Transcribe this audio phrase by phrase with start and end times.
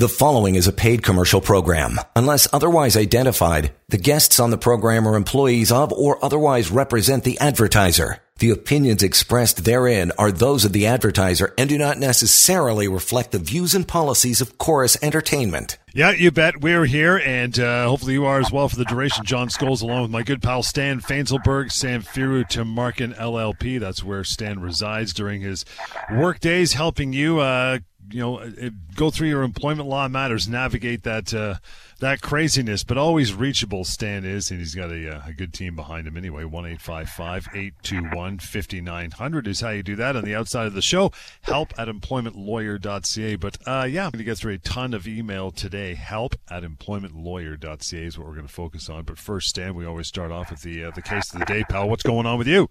[0.00, 2.00] The following is a paid commercial program.
[2.16, 7.38] Unless otherwise identified, the guests on the program are employees of or otherwise represent the
[7.38, 8.16] advertiser.
[8.38, 13.38] The opinions expressed therein are those of the advertiser and do not necessarily reflect the
[13.38, 15.76] views and policies of Corus Entertainment.
[15.92, 16.62] Yeah, you bet.
[16.62, 19.26] We're here, and uh, hopefully you are as well for the duration.
[19.26, 23.78] John Scholes, along with my good pal Stan Fainzilberg, Samfiru Tamarkin LLP.
[23.78, 25.66] That's where Stan resides during his
[26.10, 27.80] work days, helping you uh,
[28.10, 28.52] you know
[28.94, 31.56] go through your employment law matters, navigate that uh,
[32.00, 33.84] that craziness, but always reachable.
[33.84, 36.44] Stan is, and he's got a, uh, a good team behind him anyway.
[36.44, 40.16] One eight five five eight two one fifty nine hundred is how you do that.
[40.16, 41.12] On the outside of the show,
[41.42, 43.36] help at employmentlawyer.ca.
[43.36, 45.94] But uh, yeah, I'm going to get through a ton of email today.
[45.94, 49.04] Help at employmentlawyer.ca is what we're going to focus on.
[49.04, 51.64] But first, Stan, we always start off with the uh, the case of the day,
[51.68, 51.88] pal.
[51.88, 52.68] What's going on with you?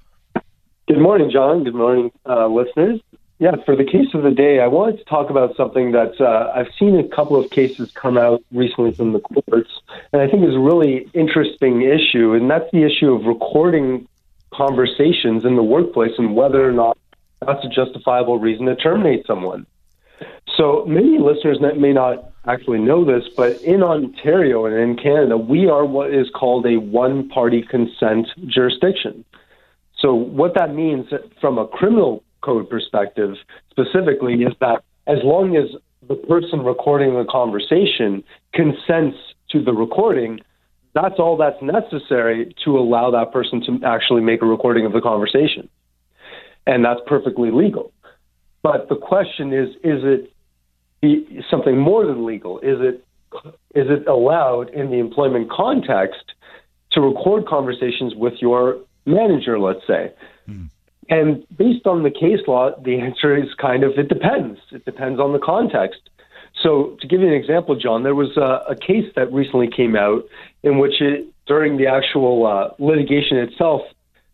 [0.88, 1.64] Good morning, John.
[1.64, 3.00] Good morning, uh, listeners.
[3.40, 6.52] Yeah, for the case of the day, I wanted to talk about something that uh,
[6.54, 9.72] I've seen a couple of cases come out recently from the courts,
[10.12, 14.09] and I think is a really interesting issue, and that's the issue of recording
[14.52, 16.98] conversations in the workplace and whether or not
[17.40, 19.66] that's a justifiable reason to terminate someone.
[20.58, 25.38] So many listeners that may not actually know this, but in Ontario and in Canada,
[25.38, 29.24] we are what is called a one party consent jurisdiction.
[29.98, 31.08] So, what that means
[31.40, 33.36] from a criminal code perspective
[33.70, 35.70] specifically is that as long as
[36.08, 38.23] the person recording the conversation
[38.54, 39.18] consents
[39.52, 40.40] to the recording,
[40.94, 45.02] that's all that's necessary to allow that person to actually make a recording of the
[45.02, 45.70] conversation.
[46.66, 47.92] And that's perfectly legal.
[48.62, 50.34] But the question is is it
[51.50, 52.59] something more than legal?
[52.59, 53.06] Is it
[53.76, 56.34] is it allowed in the employment context
[56.92, 60.12] to record conversations with your manager, let's say?
[61.10, 64.60] And based on the case law, the answer is kind of it depends.
[64.72, 66.10] It depends on the context.
[66.62, 69.96] So, to give you an example, John, there was a, a case that recently came
[69.96, 70.24] out
[70.62, 73.82] in which, it, during the actual uh, litigation itself,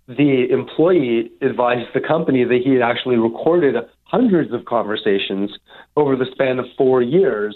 [0.08, 5.52] the employee advised the company that he had actually recorded hundreds of conversations
[5.96, 7.56] over the span of four years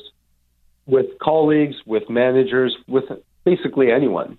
[0.85, 3.05] with colleagues, with managers, with
[3.45, 4.37] basically anyone.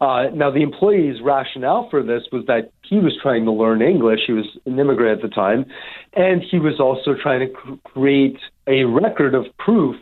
[0.00, 4.20] Uh, now, the employee's rationale for this was that he was trying to learn English.
[4.26, 5.66] He was an immigrant at the time,
[6.14, 9.96] and he was also trying to cr- create a record of proof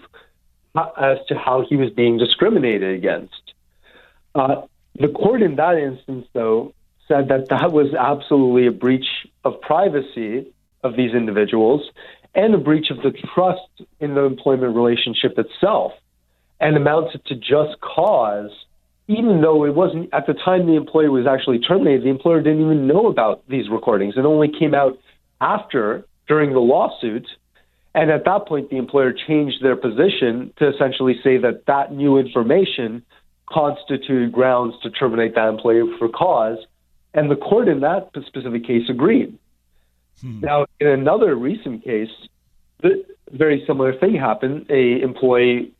[0.96, 3.54] as to how he was being discriminated against.
[4.36, 4.62] Uh,
[4.94, 6.72] the court in that instance, though,
[7.08, 10.46] said that that was absolutely a breach of privacy
[10.84, 11.90] of these individuals
[12.34, 15.92] and a breach of the trust in the employment relationship itself
[16.60, 18.50] and amounted to just cause
[19.08, 22.60] even though it wasn't at the time the employee was actually terminated, the employer didn't
[22.60, 24.14] even know about these recordings.
[24.16, 24.98] It only came out
[25.40, 27.26] after, during the lawsuit.
[27.94, 32.18] And at that point, the employer changed their position to essentially say that that new
[32.18, 33.02] information
[33.48, 36.58] constituted grounds to terminate that employee for cause.
[37.14, 39.38] And the court in that specific case agreed.
[40.20, 40.40] Hmm.
[40.40, 42.10] Now, in another recent case,
[42.82, 44.66] the very similar thing happened.
[44.68, 45.72] A employee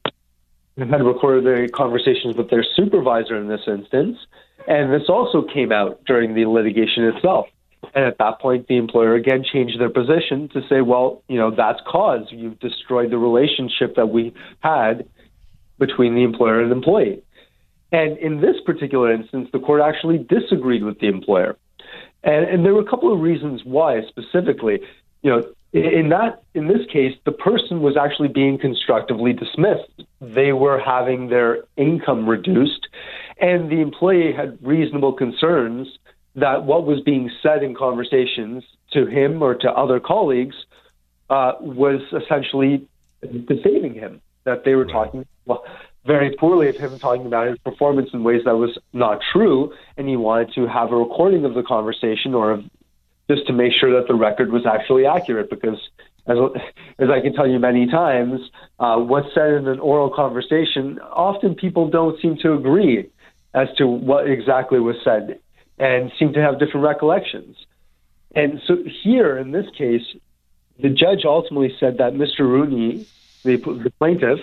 [0.78, 4.18] had recorded their conversations with their supervisor in this instance.
[4.66, 7.46] And this also came out during the litigation itself.
[7.94, 11.50] And at that point, the employer again changed their position to say, well, you know,
[11.50, 12.26] that's cause.
[12.30, 15.08] You've destroyed the relationship that we had
[15.78, 17.22] between the employer and the employee.
[17.90, 21.56] And in this particular instance, the court actually disagreed with the employer.
[22.22, 24.80] And, and there were a couple of reasons why specifically.
[25.22, 30.52] You know, in that in this case the person was actually being constructively dismissed they
[30.52, 32.88] were having their income reduced
[33.40, 35.86] and the employee had reasonable concerns
[36.34, 40.56] that what was being said in conversations to him or to other colleagues
[41.30, 42.88] uh, was essentially
[43.46, 44.92] deceiving him that they were right.
[44.92, 45.64] talking well,
[46.06, 50.08] very poorly of him talking about his performance in ways that was not true and
[50.08, 52.64] he wanted to have a recording of the conversation or of
[53.30, 55.78] just to make sure that the record was actually accurate because
[56.26, 56.38] as,
[56.98, 58.40] as I can tell you many times,
[58.78, 63.10] uh, what's said in an oral conversation, often people don't seem to agree
[63.54, 65.40] as to what exactly was said
[65.78, 67.56] and seem to have different recollections.
[68.34, 70.04] And so here, in this case,
[70.78, 72.40] the judge ultimately said that Mr.
[72.40, 73.06] Rooney,
[73.42, 74.40] the, the plaintiff,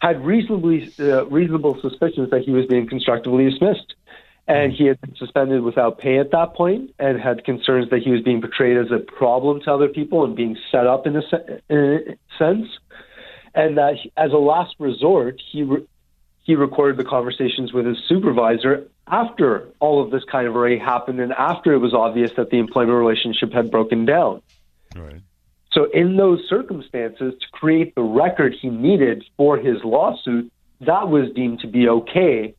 [0.00, 3.94] had reasonably uh, reasonable suspicions that he was being constructively dismissed
[4.46, 4.76] and mm.
[4.76, 8.20] he had been suspended without pay at that point and had concerns that he was
[8.22, 11.60] being portrayed as a problem to other people and being set up in a, se-
[11.68, 11.98] in a
[12.38, 12.66] sense.
[13.54, 15.86] And that as a last resort he re-
[16.42, 21.20] he recorded the conversations with his supervisor after all of this kind of already happened
[21.20, 24.42] and after it was obvious that the employment relationship had broken down.
[24.94, 25.22] Right.
[25.72, 31.32] So, in those circumstances, to create the record he needed for his lawsuit, that was
[31.34, 32.54] deemed to be okay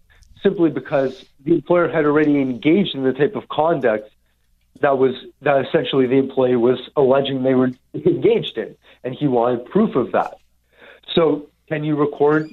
[0.46, 4.12] simply because the employer had already engaged in the type of conduct
[4.82, 9.66] that was that essentially the employee was alleging they were engaged in, and he wanted
[9.66, 10.38] proof of that.
[11.14, 12.52] So, can you record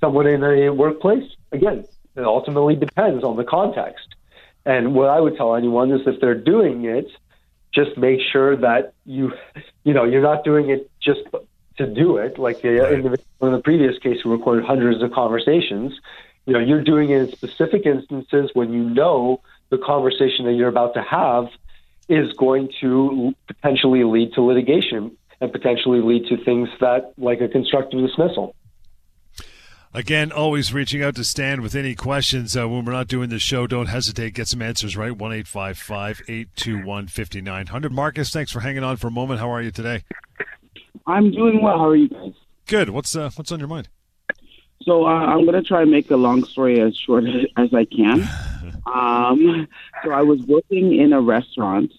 [0.00, 1.28] someone in a workplace?
[1.50, 1.84] Again,
[2.14, 4.14] it ultimately depends on the context.
[4.64, 7.08] And what I would tell anyone is if they're doing it,
[7.74, 9.32] just make sure that you,
[9.82, 11.20] you know, you're not doing it just
[11.78, 12.38] to do it.
[12.38, 12.92] Like the right.
[12.92, 15.92] individual in the previous case who recorded hundreds of conversations,
[16.46, 19.40] you know, you're doing it in specific instances when you know
[19.70, 21.48] the conversation that you're about to have
[22.08, 27.48] is going to potentially lead to litigation and potentially lead to things that, like a
[27.48, 28.54] constructive dismissal.
[29.94, 33.38] Again, always reaching out to Stan with any questions uh, when we're not doing the
[33.38, 33.66] show.
[33.66, 34.32] Don't hesitate.
[34.32, 35.14] Get some answers right.
[35.14, 37.92] 1 821 5900.
[37.92, 39.40] Marcus, thanks for hanging on for a moment.
[39.40, 40.02] How are you today?
[41.06, 41.76] I'm doing well.
[41.76, 42.32] How are you guys?
[42.66, 42.88] Good.
[42.88, 43.88] What's uh, what's on your mind?
[44.84, 47.24] So uh, I'm going to try and make the long story as short
[47.56, 48.28] as I can.
[48.86, 49.68] um,
[50.04, 51.92] so I was working in a restaurant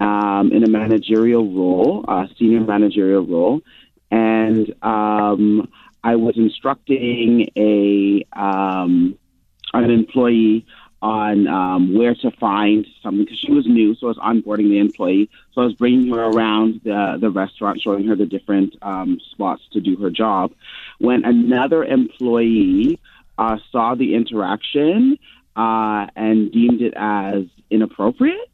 [0.00, 3.60] um, in a managerial role, a senior managerial role,
[4.10, 5.68] and um,
[6.02, 9.18] I was instructing a um,
[9.72, 10.66] an employee
[11.02, 14.78] on um, where to find something because she was new, so I was onboarding the
[14.78, 15.30] employee.
[15.52, 19.62] So I was bringing her around the the restaurant, showing her the different um, spots
[19.72, 20.52] to do her job.
[21.00, 23.00] When another employee
[23.38, 25.18] uh, saw the interaction
[25.56, 28.50] uh, and deemed it as inappropriate,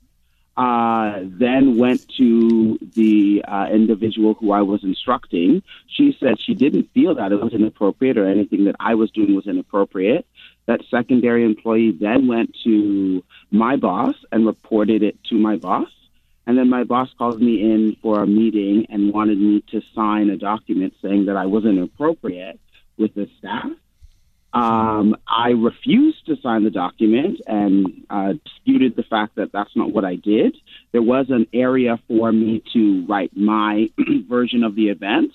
[0.56, 5.62] uh, then went to the uh, individual who I was instructing.
[5.88, 9.34] She said she didn't feel that it was inappropriate or anything that I was doing
[9.34, 10.24] was inappropriate.
[10.66, 15.88] That secondary employee then went to my boss and reported it to my boss.
[16.46, 20.30] And then my boss called me in for a meeting and wanted me to sign
[20.30, 22.60] a document saying that I wasn't appropriate
[22.96, 23.70] with the staff.
[24.52, 29.92] Um, I refused to sign the document and uh, disputed the fact that that's not
[29.92, 30.56] what I did.
[30.92, 33.90] There was an area for me to write my
[34.28, 35.32] version of the event.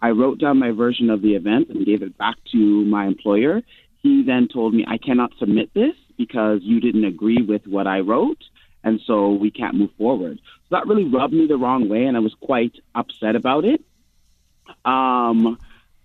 [0.00, 3.62] I wrote down my version of the event and gave it back to my employer.
[4.02, 8.00] He then told me, I cannot submit this because you didn't agree with what I
[8.00, 8.42] wrote,
[8.84, 10.38] and so we can't move forward.
[10.68, 13.82] So that really rubbed me the wrong way, and I was quite upset about it.
[14.84, 15.58] Um,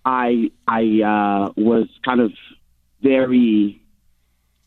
[0.04, 2.32] I I uh, was kind of
[3.02, 3.80] very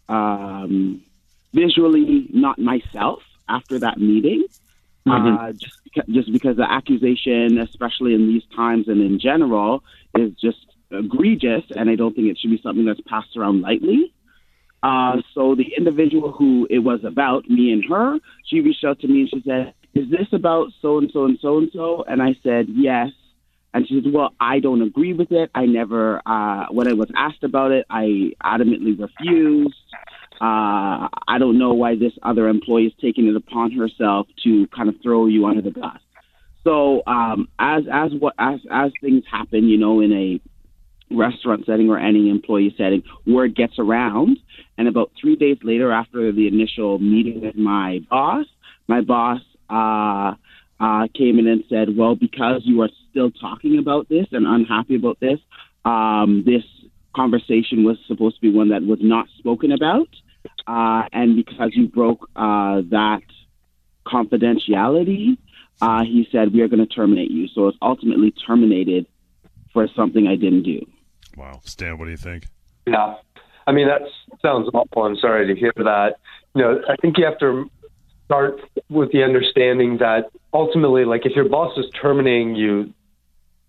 [0.09, 1.03] um,
[1.53, 4.45] visually not myself after that meeting.
[5.07, 5.37] Mm-hmm.
[5.37, 5.79] Uh, just
[6.09, 9.83] just because the accusation, especially in these times and in general,
[10.15, 14.13] is just egregious, and I don't think it should be something that's passed around lightly.
[14.83, 19.07] Uh, so the individual who it was about, me and her, she reached out to
[19.07, 22.21] me and she said, "Is this about so and so and so and so?" And
[22.21, 23.09] I said, "Yes."
[23.73, 25.49] And she said, Well, I don't agree with it.
[25.55, 29.75] I never, uh, when I was asked about it, I adamantly refused.
[30.41, 34.89] Uh, I don't know why this other employee is taking it upon herself to kind
[34.89, 35.99] of throw you under the bus.
[36.63, 40.41] So um, as as what as as things happen, you know, in a
[41.11, 44.37] restaurant setting or any employee setting, word gets around.
[44.77, 48.45] And about three days later, after the initial meeting with my boss,
[48.87, 50.33] my boss uh,
[50.79, 54.95] uh, came in and said, well, because you are still talking about this and unhappy
[54.95, 55.39] about this,
[55.85, 56.63] um, this
[57.15, 60.07] conversation was supposed to be one that was not spoken about.
[60.65, 63.21] Uh, and because you broke uh, that
[64.05, 65.37] confidentiality,
[65.81, 67.47] uh, he said, we are going to terminate you.
[67.47, 69.05] So it's ultimately terminated
[69.73, 70.85] for something I didn't do.
[71.41, 71.59] Wow.
[71.63, 72.45] Stan, what do you think?
[72.85, 73.15] Yeah.
[73.65, 74.01] I mean, that
[74.43, 75.03] sounds awful.
[75.03, 76.17] I'm sorry to hear that.
[76.53, 77.69] You know, I think you have to
[78.25, 82.93] start with the understanding that ultimately, like if your boss is terminating you,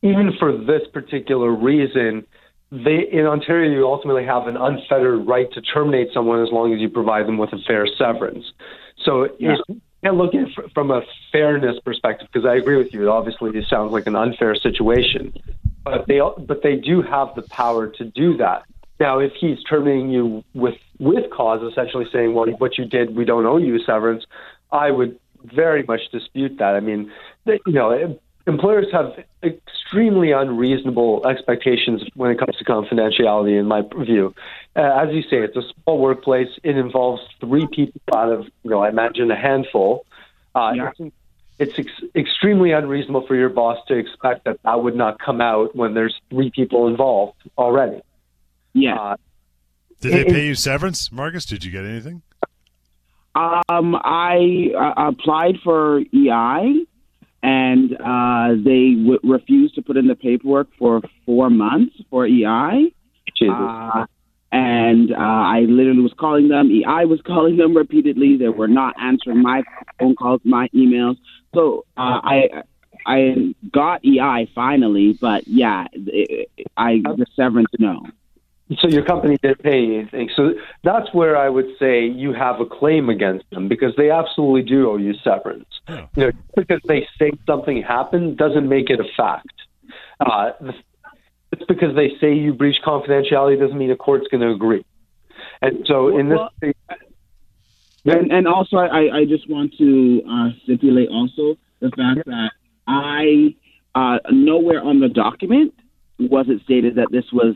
[0.03, 2.27] even for this particular reason,
[2.71, 6.81] they in Ontario you ultimately have an unfettered right to terminate someone as long as
[6.81, 8.45] you provide them with a fair severance.
[9.05, 9.57] So yeah.
[9.69, 13.11] you can't look at it from a fairness perspective because I agree with you.
[13.11, 15.33] Obviously, this sounds like an unfair situation,
[15.85, 18.65] but they but they do have the power to do that.
[19.01, 23.25] Now, if he's terminating you with with cause, essentially saying, "Well, what you did, we
[23.25, 24.25] don't owe you severance,"
[24.71, 26.75] I would very much dispute that.
[26.77, 27.11] I mean,
[27.47, 33.59] you know, employers have extremely unreasonable expectations when it comes to confidentiality.
[33.59, 34.35] In my view,
[34.77, 36.49] uh, as you say, it's a small workplace.
[36.63, 40.07] It involves three people out of, you know, I imagine a handful.
[40.55, 40.91] Uh, yeah.
[40.99, 41.15] It's,
[41.59, 45.75] it's ex- extremely unreasonable for your boss to expect that that would not come out
[45.77, 48.01] when there's three people involved already.
[48.73, 48.95] Yeah.
[48.95, 49.17] Uh,
[50.01, 51.45] Did they pay you severance, Marcus?
[51.45, 52.23] Did you get anything?
[53.35, 56.85] Um, I uh, applied for EI,
[57.43, 62.93] and uh, they w- refused to put in the paperwork for four months for EI.
[63.51, 64.07] Uh,
[64.53, 66.71] and uh, I literally was calling them.
[66.71, 68.37] EI was calling them repeatedly.
[68.37, 69.63] They were not answering my
[69.99, 71.17] phone calls, my emails.
[71.55, 72.63] So uh, I
[73.07, 78.03] I got EI finally, but yeah, it, I the severance no.
[78.81, 80.31] So your company didn't pay anything.
[80.35, 84.63] So that's where I would say you have a claim against them because they absolutely
[84.63, 85.69] do owe you severance.
[85.89, 89.53] You know, just because they say something happened doesn't make it a fact.
[90.21, 90.53] Uh,
[91.63, 94.85] it's because they say you breach confidentiality doesn't mean a court's going to agree.
[95.61, 96.75] And so in this well, case,
[98.05, 102.51] and, and also I, I just want to uh, stipulate also the fact that
[102.87, 103.55] I
[103.95, 105.75] uh, nowhere on the document
[106.19, 107.55] was it stated that this was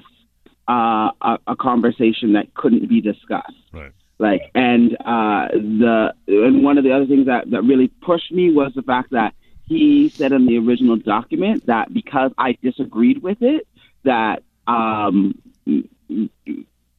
[0.68, 3.52] uh, a, a, conversation that couldn't be discussed.
[3.72, 3.92] Right.
[4.18, 8.52] Like, and uh, the and one of the other things that that really pushed me
[8.52, 9.34] was the fact that
[9.66, 13.66] he said in the original document that because I disagreed with it,
[14.06, 15.40] that um,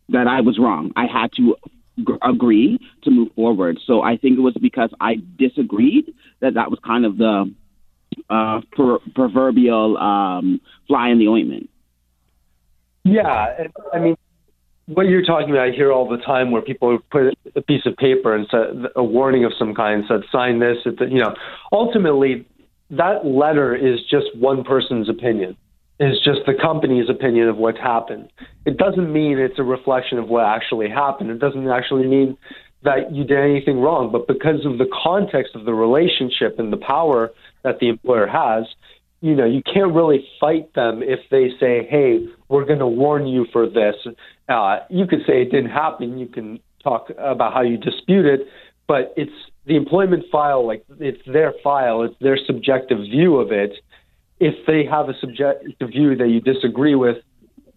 [0.10, 0.92] that I was wrong.
[0.96, 1.56] I had to
[1.98, 3.80] g- agree to move forward.
[3.86, 7.54] So I think it was because I disagreed that that was kind of the
[8.30, 11.70] uh, per- proverbial um, fly in the ointment.
[13.04, 14.18] Yeah, I mean,
[14.88, 17.96] what you're talking about, I hear all the time where people put a piece of
[17.96, 20.78] paper and said a warning of some kind, said sign this.
[20.86, 21.34] You know,
[21.72, 22.46] ultimately,
[22.90, 25.56] that letter is just one person's opinion.
[26.00, 28.30] Is just the company's opinion of what's happened.
[28.68, 31.32] It doesn't mean it's a reflection of what actually happened.
[31.32, 32.38] It doesn't actually mean
[32.84, 34.12] that you did anything wrong.
[34.12, 37.32] But because of the context of the relationship and the power
[37.63, 38.66] that the employer has,
[39.22, 43.25] you know, you can't really fight them if they say, "Hey, we're going to warn
[43.25, 43.96] you for this."
[44.48, 46.20] Uh, you could say it didn't happen.
[46.20, 48.42] You can talk about how you dispute it,
[48.88, 49.32] but it's
[49.66, 50.66] the employment file.
[50.66, 52.04] Like it's their file.
[52.04, 53.74] It's their subjective view of it.
[54.39, 57.17] If they have a subjective view that you disagree with,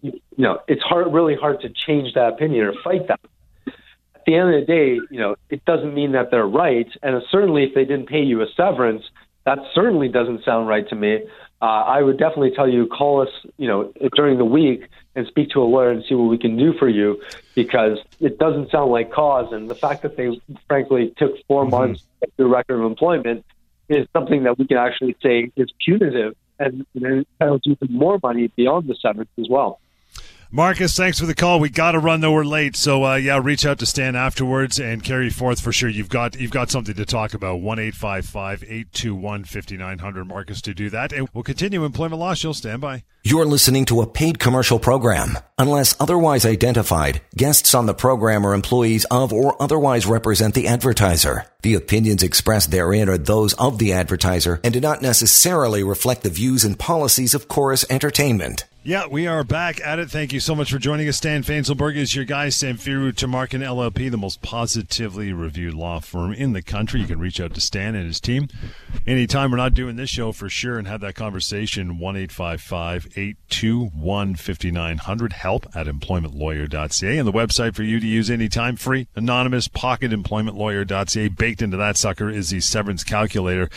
[0.01, 3.19] you, know, it's hard, really hard to change that opinion or fight that.
[3.67, 7.21] At the end of the day, you know, it doesn't mean that they're right, and
[7.31, 9.03] certainly if they didn't pay you a severance
[9.45, 11.19] that certainly doesn't sound right to me.
[11.61, 15.49] Uh, I would definitely tell you call us, you know, during the week and speak
[15.51, 17.21] to a lawyer and see what we can do for you
[17.55, 19.51] because it doesn't sound like cause.
[19.51, 21.71] And the fact that they frankly took 4 mm-hmm.
[21.71, 23.45] months to get record of employment
[23.89, 28.19] is something that we can actually say is punitive and, and entitles you to more
[28.21, 29.79] money beyond the severance as well.
[30.53, 31.61] Marcus, thanks for the call.
[31.61, 32.75] We got to run though; we're late.
[32.75, 35.87] So uh, yeah, reach out to Stan afterwards and carry forth for sure.
[35.87, 37.61] You've got you've got something to talk about.
[37.61, 40.25] One eight five five eight two one fifty nine hundred.
[40.25, 42.33] Marcus to do that, and we'll continue employment law.
[42.33, 43.03] She'll stand by.
[43.23, 45.37] You're listening to a paid commercial program.
[45.57, 51.45] Unless otherwise identified, guests on the program are employees of or otherwise represent the advertiser.
[51.61, 56.29] The opinions expressed therein are those of the advertiser and do not necessarily reflect the
[56.29, 58.65] views and policies of Corus Entertainment.
[58.83, 60.09] Yeah, we are back at it.
[60.09, 61.17] Thank you so much for joining us.
[61.17, 62.47] Stan Fainzilberg is your guy.
[62.47, 66.99] Samfiru Tamarkin LLP, the most positively reviewed law firm in the country.
[66.99, 68.47] You can reach out to Stan and his team
[69.05, 69.51] anytime.
[69.51, 71.99] We're not doing this show for sure and have that conversation.
[71.99, 75.33] 1 821 5900.
[75.33, 77.17] Help at employmentlawyer.ca.
[77.19, 81.27] And the website for you to use anytime free, anonymous, pocket pocketemploymentlawyer.ca.
[81.27, 83.69] Baked into that sucker is the severance calculator,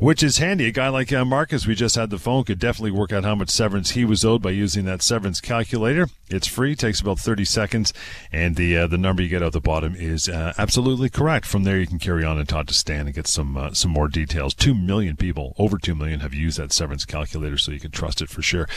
[0.00, 0.66] which is handy.
[0.66, 3.34] A guy like uh, Marcus, we just had the phone, could definitely work out how
[3.34, 6.08] much severance he was owed by by using that severance calculator.
[6.28, 7.92] It's free, takes about 30 seconds,
[8.32, 11.46] and the uh, the number you get out the bottom is uh, absolutely correct.
[11.46, 13.92] From there, you can carry on and talk to Stan and get some uh, some
[13.92, 14.52] more details.
[14.52, 18.20] Two million people, over two million, have used that severance calculator, so you can trust
[18.20, 18.68] it for sure.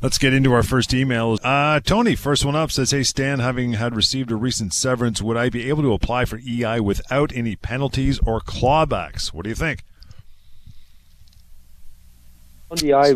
[0.00, 1.38] Let's get into our first email.
[1.42, 5.36] Uh, Tony, first one up, says, "Hey Stan, having had received a recent severance, would
[5.36, 9.34] I be able to apply for EI without any penalties or clawbacks?
[9.34, 9.84] What do you think?"
[12.70, 13.14] On the I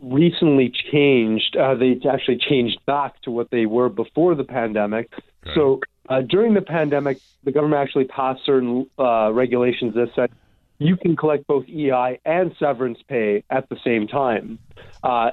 [0.00, 1.56] recently changed.
[1.56, 5.10] Uh, they actually changed back to what they were before the pandemic.
[5.44, 5.54] Right.
[5.54, 10.30] So uh, during the pandemic, the government actually passed certain uh, regulations that said
[10.78, 14.58] you can collect both EI and severance pay at the same time.
[15.02, 15.30] Uh,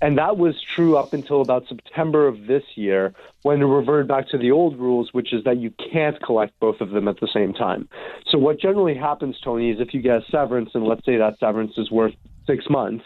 [0.00, 4.28] and that was true up until about September of this year when it reverted back
[4.28, 7.28] to the old rules, which is that you can't collect both of them at the
[7.32, 7.88] same time.
[8.30, 11.38] So, what generally happens, Tony, is if you get a severance, and let's say that
[11.40, 12.14] severance is worth
[12.46, 13.04] six months,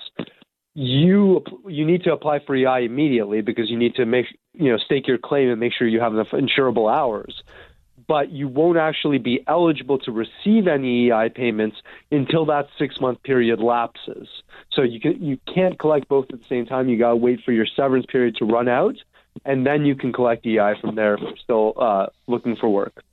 [0.75, 4.79] you you need to apply for EI immediately because you need to make you know
[4.79, 7.43] stake your claim and make sure you have enough insurable hours.
[8.09, 11.77] But you won't actually be eligible to receive any EI payments
[12.11, 14.29] until that six month period lapses.
[14.73, 16.89] So you can you can't collect both at the same time.
[16.89, 18.97] You gotta wait for your severance period to run out,
[19.45, 23.05] and then you can collect EI from there if you're still uh, looking for work.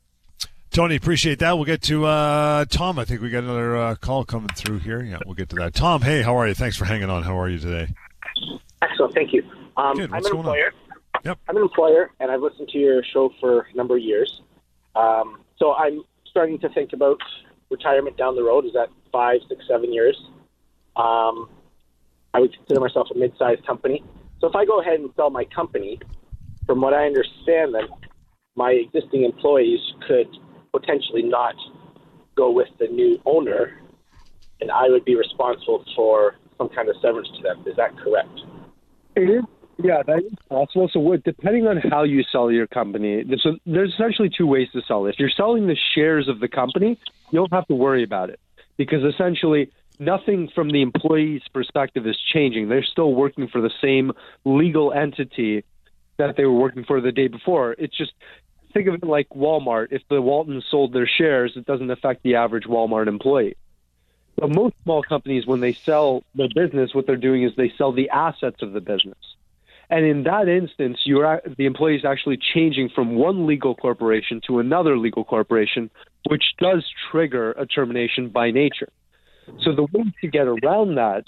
[0.72, 1.56] Tony, appreciate that.
[1.56, 3.00] We'll get to uh, Tom.
[3.00, 5.02] I think we got another uh, call coming through here.
[5.02, 5.74] Yeah, we'll get to that.
[5.74, 6.54] Tom, hey, how are you?
[6.54, 7.24] Thanks for hanging on.
[7.24, 7.92] How are you today?
[8.82, 9.44] Excellent, thank you.
[9.78, 10.12] Um, Good.
[10.12, 10.40] I'm an going on?
[10.40, 10.72] employer.
[11.26, 11.40] Yep.
[11.50, 14.42] I'm an employer, and I've listened to your show for a number of years.
[14.96, 17.18] Um, so I'm starting to think about
[17.72, 18.66] retirement down the road.
[18.66, 20.18] Is that five, six, seven years?
[20.96, 21.50] Um,
[22.34, 24.04] I would consider myself a mid-sized company.
[24.40, 26.00] So if I go ahead and sell my company,
[26.68, 27.88] from what I understand, then
[28.56, 30.28] my existing employees could
[30.72, 31.56] potentially not
[32.36, 33.80] go with the new owner,
[34.62, 37.64] and I would be responsible for some kind of severance to them.
[37.66, 38.40] Is that correct?
[39.16, 39.44] It is.
[39.82, 40.90] Yeah, that is possible.
[40.92, 45.06] So, depending on how you sell your company, so there's essentially two ways to sell.
[45.06, 47.00] If you're selling the shares of the company,
[47.32, 48.42] you don't have to worry about it
[48.78, 52.68] because essentially nothing from the employee's perspective is changing.
[52.68, 54.12] They're still working for the same
[54.44, 55.64] legal entity
[56.18, 57.74] that they were working for the day before.
[57.80, 58.12] It's just
[58.74, 59.88] think of it like Walmart.
[59.92, 63.56] If the Waltons sold their shares, it doesn't affect the average Walmart employee.
[64.38, 67.92] But most small companies, when they sell their business, what they're doing is they sell
[67.92, 69.18] the assets of the business.
[69.90, 74.60] And in that instance, you're the employee is actually changing from one legal corporation to
[74.60, 75.90] another legal corporation,
[76.30, 78.90] which does trigger a termination by nature.
[79.64, 81.24] So the way to get around that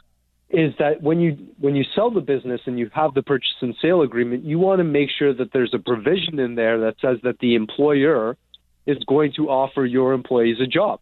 [0.54, 3.76] is that when you when you sell the business and you have the purchase and
[3.82, 7.18] sale agreement, you want to make sure that there's a provision in there that says
[7.24, 8.38] that the employer
[8.86, 11.00] is going to offer your employees a job.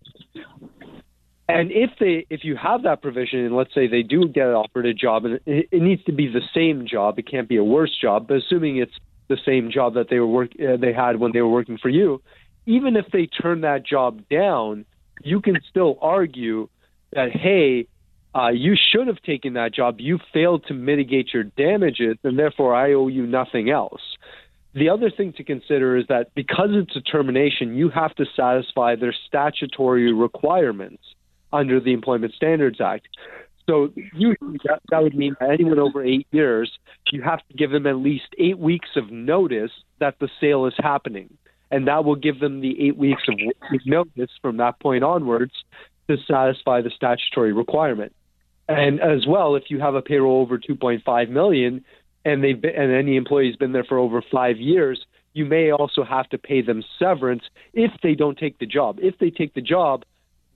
[1.47, 4.85] And if they, if you have that provision, and let's say they do get offered
[4.85, 7.63] a job, and it, it needs to be the same job, it can't be a
[7.63, 8.27] worse job.
[8.27, 8.93] But assuming it's
[9.29, 11.89] the same job that they were work, uh, they had when they were working for
[11.89, 12.21] you,
[12.67, 14.85] even if they turn that job down,
[15.23, 16.69] you can still argue
[17.13, 17.87] that hey,
[18.35, 19.99] uh, you should have taken that job.
[19.99, 24.01] You failed to mitigate your damages, and therefore I owe you nothing else.
[24.75, 28.95] The other thing to consider is that because it's a termination, you have to satisfy
[28.95, 31.03] their statutory requirements
[31.51, 33.07] under the Employment Standards Act.
[33.67, 36.71] So that, that would mean anyone over eight years,
[37.11, 40.73] you have to give them at least eight weeks of notice that the sale is
[40.77, 41.35] happening.
[41.71, 43.37] And that will give them the eight weeks of
[43.85, 45.53] notice from that point onwards
[46.07, 48.13] to satisfy the statutory requirement.
[48.69, 51.83] And as well, if you have a payroll over 2.5 million
[52.23, 55.03] and they've been, and any employee's been there for over five years,
[55.33, 58.99] you may also have to pay them severance if they don't take the job.
[59.01, 60.03] If they take the job,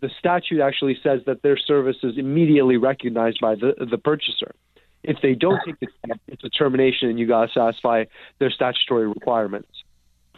[0.01, 4.53] the statute actually says that their service is immediately recognized by the the purchaser.
[5.03, 8.05] If they don't take the job, it's a termination, and you got to satisfy
[8.39, 9.69] their statutory requirements.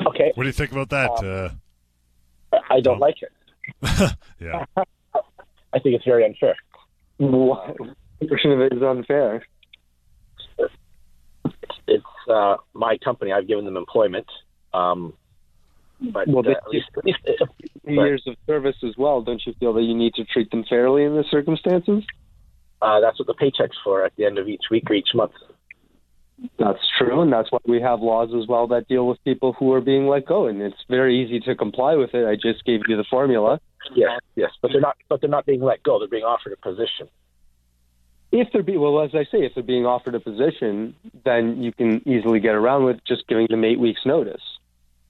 [0.05, 1.11] Okay, What do you think about that?
[1.11, 3.31] Uh, I don't like it.
[4.39, 4.65] yeah.
[5.73, 6.55] I think it's very unfair.
[7.17, 7.77] What
[8.27, 9.45] portion of it is unfair?
[11.87, 13.31] It's uh, my company.
[13.31, 14.27] I've given them employment.
[14.73, 15.13] Um,
[16.01, 17.45] but Well, uh, at least, at least uh,
[17.87, 19.21] Years of service as well.
[19.21, 22.03] Don't you feel that you need to treat them fairly in the circumstances?
[22.81, 25.31] uh, that's what the paycheck's for at the end of each week or each month.
[26.59, 29.71] That's true, and that's why we have laws as well that deal with people who
[29.73, 32.27] are being let go, and it's very easy to comply with it.
[32.27, 33.59] I just gave you the formula.
[33.95, 34.97] Yes, yes, but they're not.
[35.07, 35.99] But they're not being let go.
[35.99, 37.07] They're being offered a position.
[38.31, 41.71] If they're be well, as I say, if they're being offered a position, then you
[41.71, 44.41] can easily get around with just giving them eight weeks' notice.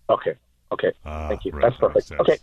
[0.10, 0.36] Okay,
[0.72, 0.92] okay.
[1.06, 1.52] Ah, Thank you.
[1.54, 1.96] right, That's that perfect.
[1.96, 2.22] makes sense.
[2.22, 2.38] Okay.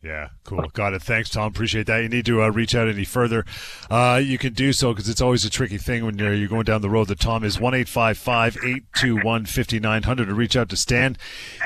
[0.00, 0.62] Yeah, cool.
[0.74, 1.02] Got it.
[1.02, 1.48] Thanks, Tom.
[1.48, 1.98] Appreciate that.
[1.98, 3.44] You need to uh, reach out any further.
[3.90, 6.64] Uh, you can do so because it's always a tricky thing when you're, you're going
[6.64, 7.08] down the road.
[7.08, 10.56] The Tom is one eight five five eight two one fifty nine hundred to reach
[10.56, 11.16] out to Stan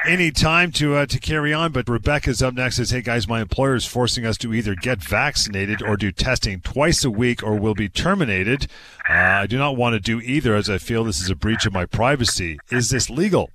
[0.07, 1.73] anytime to uh, to carry on.
[1.73, 2.77] But Rebecca's up next.
[2.77, 6.63] Says, "Hey guys, my employer is forcing us to either get vaccinated or do testing
[6.63, 8.67] twice a week, or we'll be terminated.
[9.11, 11.67] Uh, I do not want to do either, as I feel this is a breach
[11.67, 12.59] of my privacy.
[12.71, 13.51] Is this legal?"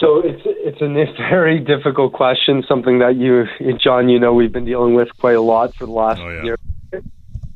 [0.00, 0.88] So it's it's a
[1.30, 3.46] very difficult question, something that you,
[3.78, 6.42] John, you know, we've been dealing with quite a lot for the last Oh, yeah.
[6.44, 6.56] year.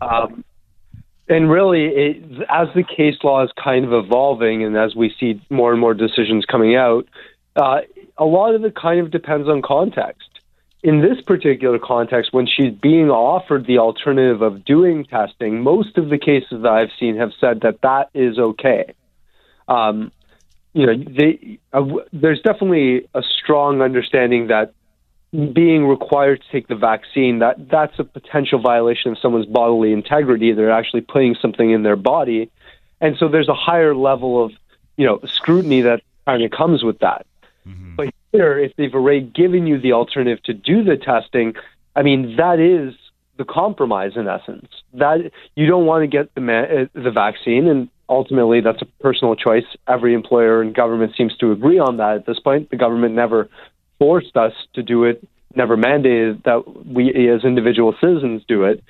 [0.00, 0.44] Um,
[1.28, 5.40] and really, it, as the case law is kind of evolving, and as we see
[5.50, 7.06] more and more decisions coming out,
[7.56, 7.82] uh,
[8.18, 10.28] a lot of it kind of depends on context.
[10.82, 16.08] In this particular context, when she's being offered the alternative of doing testing, most of
[16.08, 18.92] the cases that I've seen have said that that is okay.
[19.68, 20.10] Um,
[20.74, 24.72] you know, they, uh, there's definitely a strong understanding that
[25.52, 30.52] being required to take the vaccine that that's a potential violation of someone's bodily integrity.
[30.52, 32.50] They're actually putting something in their body,
[33.00, 34.52] and so there's a higher level of
[34.96, 37.26] you know scrutiny that kind of comes with that.
[37.96, 41.54] But here, if they've already given you the alternative to do the testing,
[41.96, 42.94] I mean that is
[43.38, 44.68] the compromise in essence.
[44.94, 48.86] That you don't want to get the ma- uh, the vaccine, and ultimately that's a
[49.02, 49.64] personal choice.
[49.88, 52.70] Every employer and government seems to agree on that at this point.
[52.70, 53.48] The government never
[53.98, 58.82] forced us to do it never mandated that we as individual citizens do it.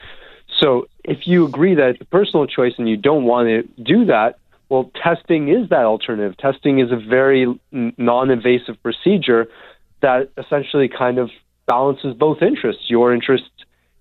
[0.61, 4.07] So if you agree that it's a personal choice and you don't want to do
[4.07, 6.37] that, well, testing is that alternative.
[6.39, 9.49] Testing is a very non invasive procedure
[10.01, 11.31] that essentially kind of
[11.67, 13.45] balances both interests your interest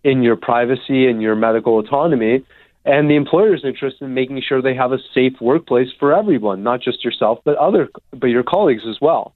[0.04, 2.44] in your privacy and your medical autonomy,
[2.86, 6.82] and the employer's interest in making sure they have a safe workplace for everyone, not
[6.82, 9.36] just yourself, but other, but your colleagues as well.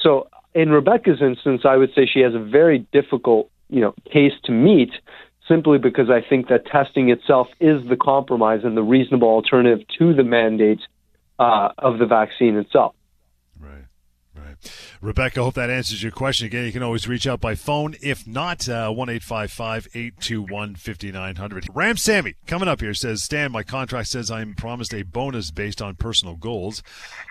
[0.00, 4.34] So, in Rebecca's instance, I would say she has a very difficult, you know, case
[4.44, 4.92] to meet
[5.48, 10.14] simply because I think that testing itself is the compromise and the reasonable alternative to
[10.14, 10.80] the mandate
[11.38, 12.94] uh, of the vaccine itself.
[15.00, 16.46] Rebecca, hope that answers your question.
[16.46, 17.94] Again, you can always reach out by phone.
[18.02, 21.66] If not, uh, 1 821 5900.
[21.74, 25.82] Ram Sammy coming up here says, Stan, my contract says I'm promised a bonus based
[25.82, 26.82] on personal goals.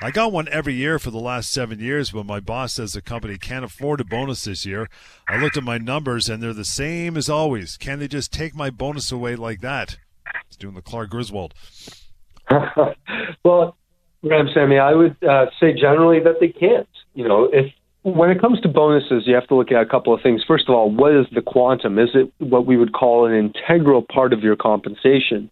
[0.01, 3.01] I got one every year for the last seven years, but my boss says the
[3.01, 4.89] company can't afford a bonus this year.
[5.27, 7.77] I looked at my numbers and they're the same as always.
[7.77, 9.97] Can they just take my bonus away like that?
[10.47, 11.53] It's doing the Clark Griswold.
[13.43, 13.77] well,
[14.23, 16.87] Ram Sammy, I would uh, say generally that they can't.
[17.13, 17.71] You know, if
[18.03, 20.43] when it comes to bonuses, you have to look at a couple of things.
[20.45, 21.97] First of all, what is the quantum?
[21.97, 25.49] Is it what we would call an integral part of your compensation?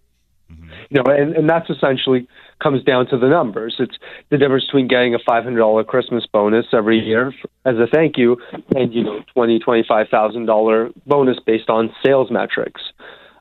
[0.52, 0.70] Mm-hmm.
[0.90, 2.28] You know, and, and that's essentially
[2.62, 3.76] comes down to the numbers.
[3.80, 3.96] It's
[4.30, 7.34] the difference between getting a five hundred dollar Christmas bonus every year
[7.66, 8.38] as a thank you,
[8.76, 12.82] and you know, twenty twenty five thousand dollar bonus based on sales metrics.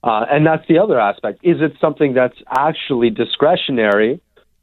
[0.02, 1.40] Uh, and that's the other aspect.
[1.42, 4.20] Is it something that's actually discretionary?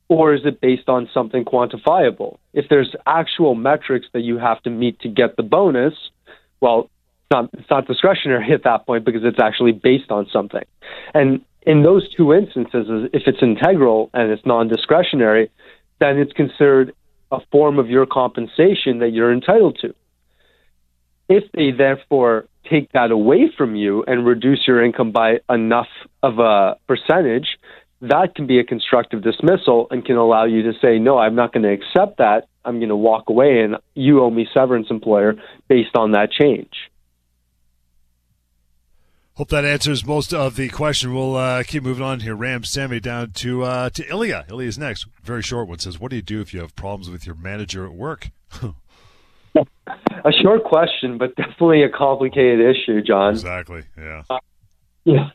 [0.09, 2.37] Or is it based on something quantifiable?
[2.53, 5.93] If there's actual metrics that you have to meet to get the bonus,
[6.61, 6.89] well,
[7.23, 10.63] it's not, it's not discretionary at that point because it's actually based on something.
[11.13, 15.51] And in those two instances, if it's integral and it's non discretionary,
[15.99, 16.93] then it's considered
[17.31, 19.93] a form of your compensation that you're entitled to.
[21.27, 25.89] If they therefore take that away from you and reduce your income by enough
[26.23, 27.57] of a percentage,
[28.01, 31.53] that can be a constructive dismissal and can allow you to say, no, I'm not
[31.53, 32.47] going to accept that.
[32.63, 35.35] I'm going to walk away and you owe me severance, employer,
[35.67, 36.71] based on that change.
[39.35, 41.13] Hope that answers most of the question.
[41.13, 42.35] We'll uh, keep moving on here.
[42.35, 44.47] Ram Sammy down to uh, to Ilya.
[44.49, 45.05] Ilya's next.
[45.21, 47.85] Very short one says, "What do you do if you have problems with your manager
[47.85, 48.31] at work?"
[49.55, 53.33] a short question, but definitely a complicated issue, John.
[53.33, 53.83] Exactly.
[53.95, 54.23] Yeah.
[54.27, 54.39] Uh,
[55.05, 55.29] yeah.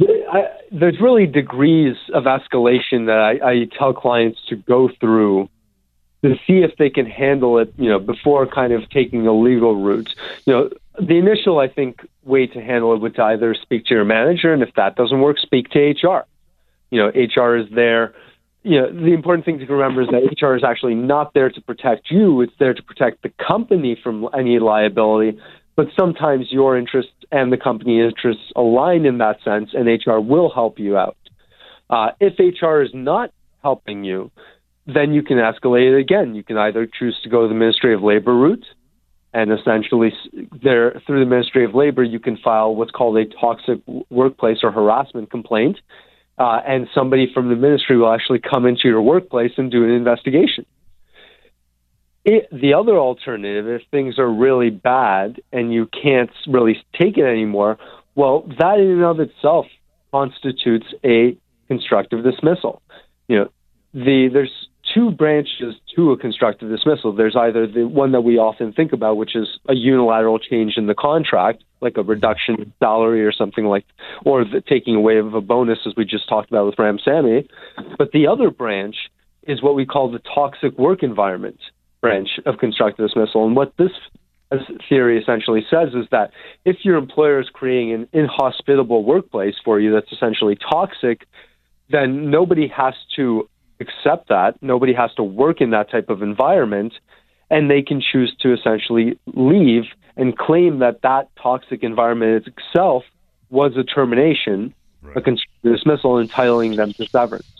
[0.00, 5.48] I, there's really degrees of escalation that I, I tell clients to go through
[6.22, 9.76] to see if they can handle it, you know, before kind of taking a legal
[9.76, 10.14] route.
[10.44, 13.94] You know, the initial, I think, way to handle it would to either speak to
[13.94, 16.24] your manager, and if that doesn't work, speak to HR.
[16.90, 18.14] You know, HR is there.
[18.62, 21.60] You know, the important thing to remember is that HR is actually not there to
[21.60, 25.38] protect you; it's there to protect the company from any liability.
[25.76, 30.50] But sometimes your interests and the company interests align in that sense, and HR will
[30.52, 31.16] help you out.
[31.90, 33.30] Uh, if HR is not
[33.62, 34.30] helping you,
[34.86, 36.34] then you can escalate it again.
[36.34, 38.64] You can either choose to go the Ministry of Labor route,
[39.34, 40.12] and essentially,
[40.62, 44.70] there through the Ministry of Labor, you can file what's called a toxic workplace or
[44.70, 45.78] harassment complaint,
[46.38, 49.90] uh, and somebody from the ministry will actually come into your workplace and do an
[49.90, 50.64] investigation.
[52.26, 57.24] It, the other alternative, if things are really bad and you can't really take it
[57.24, 57.78] anymore,
[58.16, 59.66] well, that in and of itself
[60.10, 62.82] constitutes a constructive dismissal.
[63.28, 63.48] You know,
[63.94, 64.50] the there's
[64.92, 67.12] two branches to a constructive dismissal.
[67.12, 70.88] There's either the one that we often think about, which is a unilateral change in
[70.88, 73.84] the contract, like a reduction in salary or something like,
[74.24, 77.48] or the taking away of a bonus, as we just talked about with Ram Sammy.
[77.98, 78.96] But the other branch
[79.44, 81.60] is what we call the toxic work environment
[82.06, 83.46] branch of constructive dismissal.
[83.46, 83.90] And what this
[84.88, 86.30] theory essentially says is that
[86.64, 91.26] if your employer is creating an inhospitable workplace for you that's essentially toxic,
[91.90, 93.48] then nobody has to
[93.80, 94.54] accept that.
[94.62, 96.92] Nobody has to work in that type of environment.
[97.50, 99.84] And they can choose to essentially leave
[100.16, 103.04] and claim that that toxic environment itself
[103.50, 105.16] was a termination, right.
[105.16, 107.55] a constructive dismissal, entitling them to severance.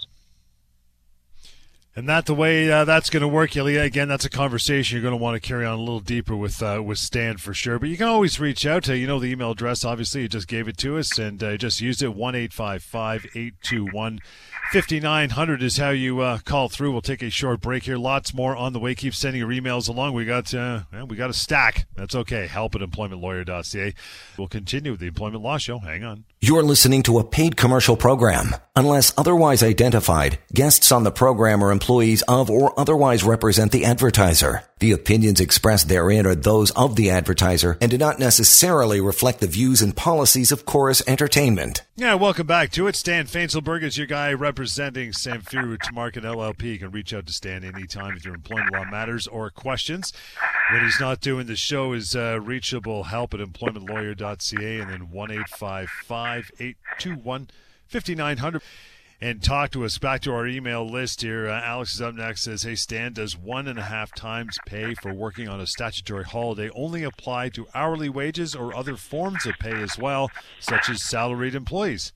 [1.97, 3.81] And that the way uh, that's going to work, Ilya.
[3.81, 6.63] Again, that's a conversation you're going to want to carry on a little deeper with
[6.63, 7.79] uh, with Stan for sure.
[7.79, 9.83] But you can always reach out to you know the email address.
[9.83, 12.15] Obviously, you just gave it to us and uh, just used it.
[12.15, 14.21] One eight five five eight two one
[14.73, 16.91] 5900 is how you uh, call through.
[16.91, 17.97] We'll take a short break here.
[17.97, 18.95] Lots more on the way.
[18.95, 20.15] Keep sending your emails along.
[20.15, 21.87] We got uh, we got a stack.
[21.95, 22.47] That's okay.
[22.49, 23.95] Help at employmentlawyer.ca.
[24.37, 25.79] We'll continue with the Employment Law Show.
[25.79, 26.25] Hang on.
[26.41, 28.55] You're listening to a paid commercial program.
[28.75, 34.63] Unless otherwise identified, guests on the program are employees of or otherwise represent the advertiser.
[34.79, 39.47] The opinions expressed therein are those of the advertiser and do not necessarily reflect the
[39.47, 41.81] views and policies of Corus Entertainment.
[41.97, 42.95] Yeah, welcome back to it.
[42.95, 46.65] Stan Fainzilberg is your guy representing Samfiru Tamarkin LLP.
[46.65, 50.13] You can reach out to Stan anytime with your employment law matters or questions.
[50.71, 55.31] When he's not doing the show, is uh, reachable help at employmentlawyer.ca and then 1
[55.31, 57.49] 821
[57.89, 58.63] 5900
[59.21, 59.99] and talk to us.
[59.99, 61.49] Back to our email list here.
[61.49, 62.43] Uh, Alex is up next.
[62.43, 66.25] Says, "Hey Stan, does one and a half times pay for working on a statutory
[66.25, 71.03] holiday only apply to hourly wages or other forms of pay as well, such as
[71.03, 72.13] salaried employees?"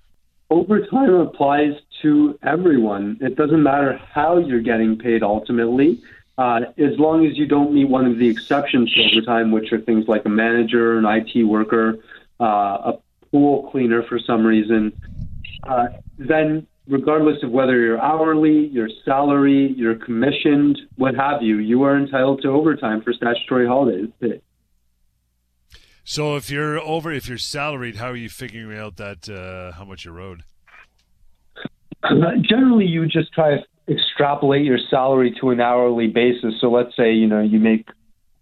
[0.51, 3.17] Overtime applies to everyone.
[3.21, 6.01] It doesn't matter how you're getting paid ultimately.
[6.37, 9.81] Uh, as long as you don't meet one of the exceptions to overtime, which are
[9.81, 11.99] things like a manager, an IT worker,
[12.41, 12.99] uh, a
[13.31, 14.93] pool cleaner for some reason,
[15.65, 21.83] uh, then regardless of whether you're hourly, your salary, you're commissioned, what have you, you
[21.83, 24.09] are entitled to overtime for statutory holidays.
[26.05, 29.85] So if you're over, if you're salaried, how are you figuring out that uh, how
[29.85, 30.43] much you're owed?
[32.03, 36.55] Generally, you just try to extrapolate your salary to an hourly basis.
[36.61, 37.87] So let's say you know you make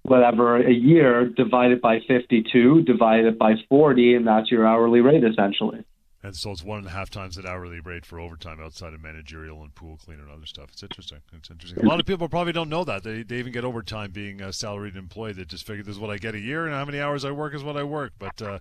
[0.02, 5.00] whatever a year, divide it by 52, divide it by 40, and that's your hourly
[5.00, 5.84] rate essentially.
[6.28, 9.02] And so it's one and a half times that hourly rate for overtime outside of
[9.02, 10.68] managerial and pool cleaner and other stuff.
[10.72, 11.18] It's interesting.
[11.32, 11.82] It's interesting.
[11.82, 13.02] A lot of people probably don't know that.
[13.02, 15.32] They, they even get overtime being a salaried employee.
[15.32, 17.30] They just figure this is what I get a year and how many hours I
[17.30, 18.12] work is what I work.
[18.18, 18.58] But uh,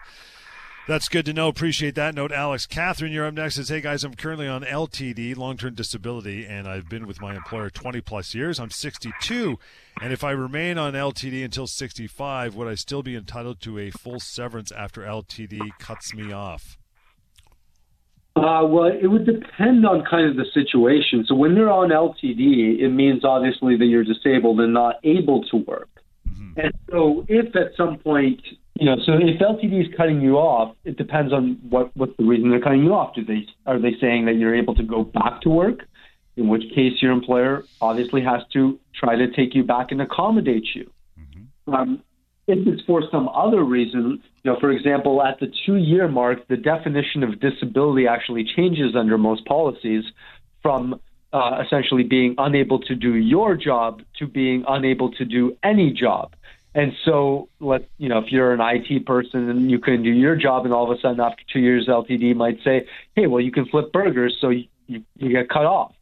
[0.87, 1.49] that's good to know.
[1.49, 2.65] Appreciate that note, Alex.
[2.65, 3.55] Catherine, you're up next.
[3.55, 7.69] Says, hey guys, I'm currently on LTD, long-term disability, and I've been with my employer
[7.69, 8.61] 20 plus years.
[8.61, 9.59] I'm 62,
[10.01, 13.91] and if I remain on LTD until 65, would I still be entitled to a
[13.91, 16.77] full severance after LTD cuts me off?
[18.43, 21.25] Uh, well, it would depend on kind of the situation.
[21.27, 25.57] So when you're on LTD, it means obviously that you're disabled and not able to
[25.57, 25.89] work.
[26.29, 26.59] Mm-hmm.
[26.59, 28.41] And so if at some point,
[28.79, 32.25] you know, so if LTD is cutting you off, it depends on what what's the
[32.25, 33.15] reason they're cutting you off.
[33.15, 35.79] Do they are they saying that you're able to go back to work?
[36.35, 40.67] In which case, your employer obviously has to try to take you back and accommodate
[40.75, 40.91] you.
[41.19, 41.73] Mm-hmm.
[41.73, 42.03] Um,
[42.47, 46.47] if it's for some other reason, you know, for example, at the two year mark,
[46.47, 50.05] the definition of disability actually changes under most policies
[50.61, 50.99] from
[51.33, 56.33] uh, essentially being unable to do your job to being unable to do any job.
[56.73, 60.35] And so, let you know, if you're an IT person and you can do your
[60.35, 63.51] job, and all of a sudden after two years, LTD might say, "Hey, well, you
[63.51, 65.93] can flip burgers, so you, you, you get cut off."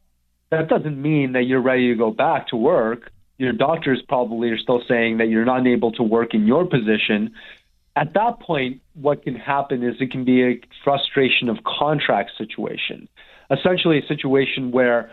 [0.50, 4.58] That doesn't mean that you're ready to go back to work your doctors probably are
[4.58, 7.32] still saying that you're not able to work in your position.
[7.94, 13.08] At that point, what can happen is it can be a frustration of contract situation,
[13.50, 15.10] essentially a situation where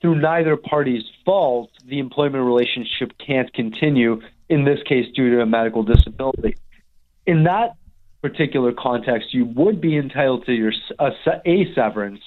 [0.00, 5.46] through neither party's fault, the employment relationship can't continue, in this case, due to a
[5.46, 6.56] medical disability.
[7.26, 7.76] In that
[8.20, 11.12] particular context, you would be entitled to your a,
[11.46, 12.20] a severance.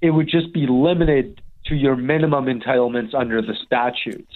[0.00, 4.32] It would just be limited to your minimum entitlements under the statutes.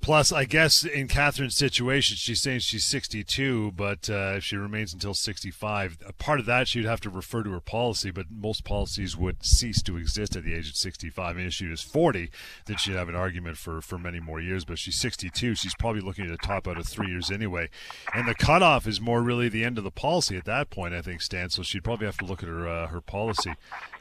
[0.00, 4.94] Plus, I guess in Catherine's situation, she's saying she's 62, but uh, if she remains
[4.94, 8.64] until 65, a part of that she'd have to refer to her policy, but most
[8.64, 11.36] policies would cease to exist at the age of 65.
[11.36, 12.30] I mean, if she was 40,
[12.64, 15.54] then she'd have an argument for, for many more years, but she's 62.
[15.54, 17.68] She's probably looking at a top out of three years anyway.
[18.14, 21.02] And the cutoff is more really the end of the policy at that point, I
[21.02, 21.50] think, Stan.
[21.50, 23.52] So she'd probably have to look at her uh, her policy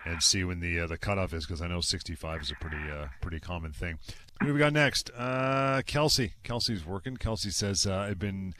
[0.05, 2.89] and see when the uh, the cutoff is, because I know 65 is a pretty
[2.89, 3.99] uh, pretty common thing.
[4.43, 5.11] Who we got next?
[5.17, 6.33] Uh, Kelsey.
[6.43, 7.17] Kelsey's working.
[7.17, 8.53] Kelsey says, uh, I've been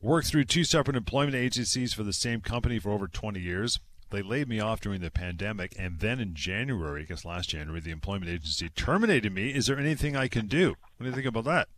[0.00, 3.80] worked through two separate employment agencies for the same company for over 20 years.
[4.10, 7.80] They laid me off during the pandemic, and then in January, I guess last January,
[7.80, 9.48] the employment agency terminated me.
[9.52, 10.76] Is there anything I can do?
[10.96, 11.68] What do you think about that?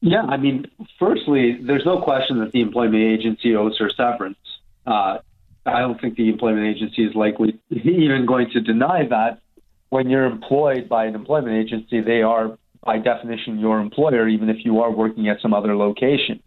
[0.00, 0.66] Yeah, I mean,
[0.98, 4.38] firstly, there's no question that the employment agency owes her severance.
[4.86, 5.18] Uh,
[5.66, 9.40] I don't think the employment agency is likely even going to deny that
[9.90, 14.64] when you're employed by an employment agency, they are by definition your employer, even if
[14.64, 16.42] you are working at some other location.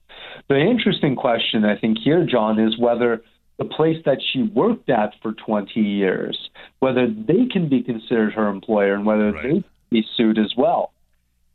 [0.49, 3.21] The interesting question, I think, here, John, is whether
[3.59, 8.47] the place that she worked at for 20 years, whether they can be considered her
[8.47, 9.43] employer and whether right.
[9.43, 10.91] they can be sued as well.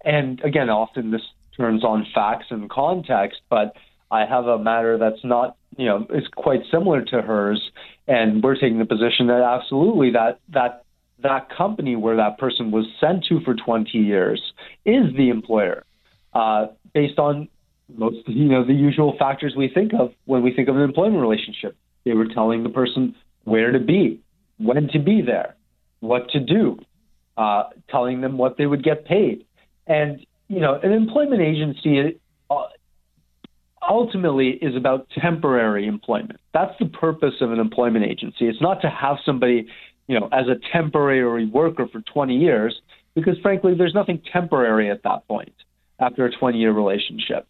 [0.04, 1.22] And again, often this
[1.56, 3.74] turns on facts and context, but
[4.10, 7.60] I have a matter that's not, you know, is quite similar to hers,
[8.06, 10.84] and we're taking the position that absolutely that that
[11.22, 14.40] that company where that person was sent to for 20 years
[14.84, 15.84] is the employer,
[16.32, 17.48] uh, based on
[17.96, 21.20] most, you know, the usual factors we think of when we think of an employment
[21.20, 21.76] relationship.
[22.04, 24.20] They were telling the person where to be,
[24.58, 25.56] when to be there,
[26.00, 26.78] what to do,
[27.36, 29.44] uh, telling them what they would get paid.
[29.86, 32.62] And, you know, an employment agency uh,
[33.88, 36.40] ultimately is about temporary employment.
[36.52, 38.46] That's the purpose of an employment agency.
[38.46, 39.66] It's not to have somebody,
[40.08, 42.80] you know, as a temporary worker for 20 years,
[43.14, 45.52] because frankly, there's nothing temporary at that point
[46.00, 47.46] after a 20 year relationship.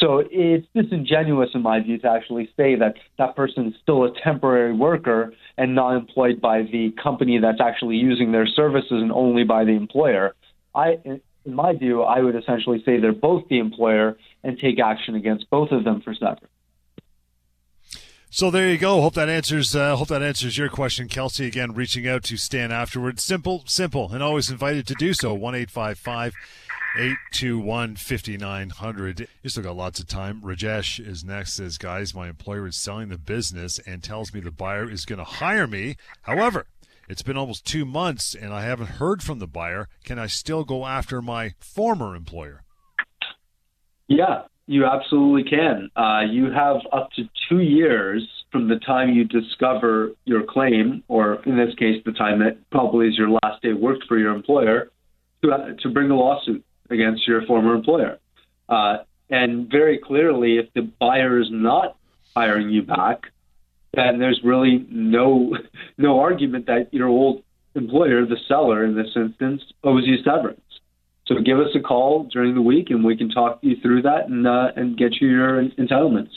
[0.00, 4.12] So it's disingenuous, in my view, to actually say that that person is still a
[4.22, 9.44] temporary worker and not employed by the company that's actually using their services and only
[9.44, 10.34] by the employer.
[10.74, 11.20] I, in
[11.54, 15.72] my view, I would essentially say they're both the employer and take action against both
[15.72, 16.46] of them for severance.
[18.32, 19.00] So there you go.
[19.00, 19.74] Hope that answers.
[19.74, 21.48] Uh, hope that answers your question, Kelsey.
[21.48, 23.24] Again, reaching out to Stan afterwards.
[23.24, 25.34] Simple, simple, and always invited to do so.
[25.34, 26.32] One eight five five
[26.96, 29.28] 821 5900.
[29.42, 30.42] You still got lots of time.
[30.42, 31.54] Rajesh is next.
[31.54, 35.18] Says, guys, my employer is selling the business and tells me the buyer is going
[35.18, 35.96] to hire me.
[36.22, 36.66] However,
[37.08, 39.88] it's been almost two months and I haven't heard from the buyer.
[40.04, 42.62] Can I still go after my former employer?
[44.06, 45.90] Yeah, you absolutely can.
[45.96, 51.42] Uh, you have up to two years from the time you discover your claim, or
[51.44, 54.88] in this case, the time that probably is your last day worked for your employer,
[55.42, 58.20] to, uh, to bring a lawsuit against your former employer.
[58.68, 61.96] Uh, and very clearly, if the buyer is not
[62.36, 63.22] hiring you back,
[63.92, 65.56] then there's really no
[65.98, 67.42] no argument that your old
[67.74, 70.60] employer, the seller in this instance, owes you severance.
[71.30, 74.26] So give us a call during the week, and we can talk you through that
[74.26, 76.32] and uh, and get you your entitlements.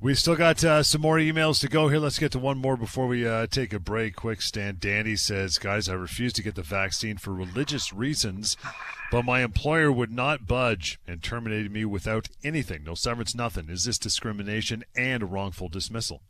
[0.00, 2.00] We've still got uh, some more emails to go here.
[2.00, 4.16] Let's get to one more before we uh, take a break.
[4.16, 4.78] Quick, Stan.
[4.80, 8.56] Danny says, Guys, I refuse to get the vaccine for religious reasons,
[9.12, 12.82] but my employer would not budge and terminated me without anything.
[12.82, 13.68] No severance, nothing.
[13.68, 16.22] Is this discrimination and wrongful dismissal?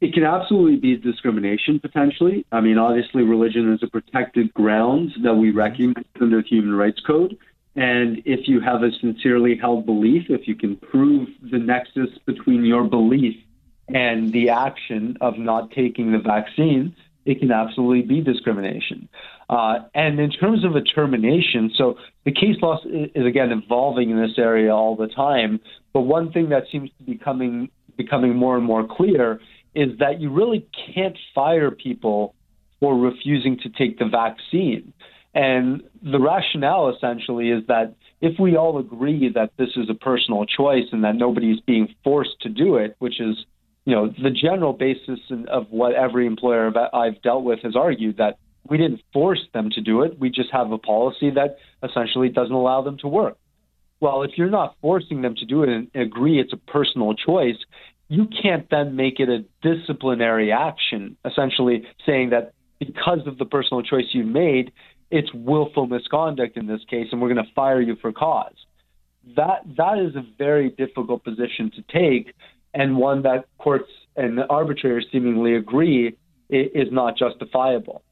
[0.00, 2.46] It can absolutely be discrimination potentially.
[2.52, 7.00] I mean, obviously, religion is a protected ground that we recognize under the Human Rights
[7.04, 7.36] Code.
[7.74, 12.64] And if you have a sincerely held belief, if you can prove the nexus between
[12.64, 13.36] your belief
[13.88, 19.08] and the action of not taking the vaccine, it can absolutely be discrimination.
[19.50, 24.10] Uh, and in terms of a termination, so the case law is, is again evolving
[24.10, 25.60] in this area all the time.
[25.92, 29.40] But one thing that seems to be coming, becoming more and more clear
[29.78, 32.34] is that you really can't fire people
[32.80, 34.92] for refusing to take the vaccine.
[35.34, 40.44] And the rationale essentially is that if we all agree that this is a personal
[40.46, 43.36] choice and that nobody's being forced to do it, which is,
[43.84, 48.38] you know, the general basis of what every employer I've dealt with has argued that
[48.68, 50.18] we didn't force them to do it.
[50.18, 53.38] We just have a policy that essentially doesn't allow them to work.
[54.00, 57.56] Well, if you're not forcing them to do it and agree it's a personal choice,
[58.08, 63.82] you can't then make it a disciplinary action, essentially saying that because of the personal
[63.82, 64.72] choice you made,
[65.10, 68.54] it's willful misconduct in this case, and we're going to fire you for cause.
[69.36, 72.34] That that is a very difficult position to take,
[72.72, 76.16] and one that courts and arbitrators seemingly agree
[76.48, 78.02] is not justifiable.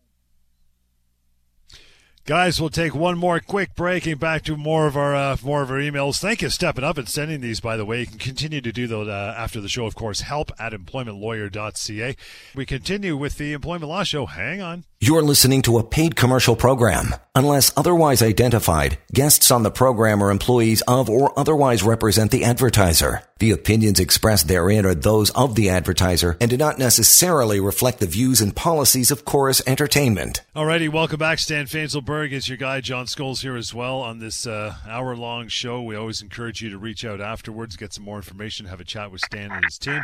[2.27, 5.63] Guys, we'll take one more quick break and back to more of our uh, more
[5.63, 6.19] of our emails.
[6.19, 8.01] Thank you stepping up and sending these, by the way.
[8.01, 10.23] You can continue to do those uh, after the show, of course.
[10.23, 12.17] Help at employmentlawyer.ca.
[12.57, 14.27] We continue with the Employment Law Show.
[14.27, 14.83] Hang on.
[15.07, 17.15] You're listening to a paid commercial program.
[17.37, 23.23] Unless otherwise identified, guests on the program are employees of or otherwise represent the advertiser.
[23.39, 28.07] The opinions expressed therein are those of the advertiser and do not necessarily reflect the
[28.07, 30.43] views and policies of Corus Entertainment.
[30.57, 31.39] Alrighty, welcome back.
[31.39, 32.81] Stan Fainzilberg is your guy.
[32.81, 35.83] John Scholes here as well on this uh, hour-long show.
[35.83, 39.13] We always encourage you to reach out afterwards, get some more information, have a chat
[39.13, 40.03] with Stan and his team.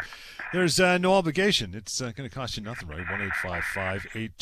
[0.53, 1.73] There's uh, no obligation.
[1.75, 3.11] It's uh, going to cost you nothing, right?
[3.11, 4.37] One eight five five eight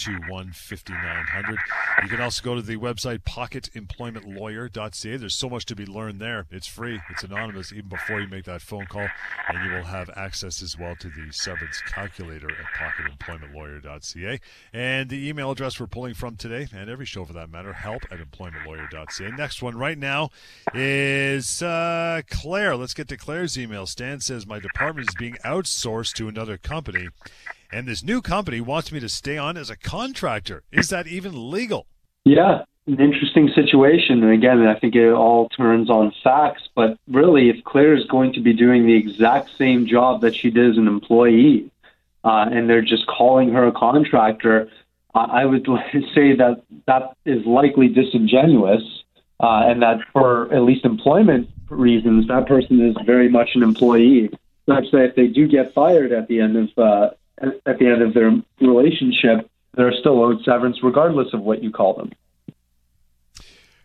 [0.50, 1.58] two one fifty nine hundred.
[2.02, 5.16] You can also go to the website pocketemploymentlawyer.ca.
[5.16, 6.46] There's so much to be learned there.
[6.50, 7.00] It's free.
[7.10, 9.08] It's anonymous even before you make that phone phone call,
[9.48, 14.40] and you will have access as well to the severance calculator at pocketemploymentlawyer.ca.
[14.72, 18.02] And the email address we're pulling from today, and every show for that matter, help
[18.10, 19.30] at employmentlawyer.ca.
[19.36, 20.30] Next one right now
[20.74, 22.76] is uh, Claire.
[22.76, 23.86] Let's get to Claire's email.
[23.86, 27.08] Stan says, My department is being outsourced to another company,
[27.72, 30.62] and this new company wants me to stay on as a contractor.
[30.72, 31.86] Is that even legal?
[32.24, 34.22] Yeah, an interesting situation.
[34.22, 36.68] And again, I think it all turns on facts.
[36.74, 40.50] But really, if Claire is going to be doing the exact same job that she
[40.50, 41.70] did as an employee,
[42.24, 44.70] uh, and they're just calling her a contractor,
[45.14, 45.64] I would
[46.14, 48.82] say that that is likely disingenuous,
[49.40, 54.30] uh, and that for at least employment reasons, that person is very much an employee.
[54.66, 57.10] Such that if they do get fired at the end of uh,
[57.40, 58.30] at the end of their
[58.60, 62.12] relationship, they're still owed severance regardless of what you call them.